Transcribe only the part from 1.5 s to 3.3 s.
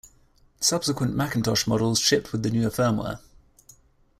models shipped with the newer firmware.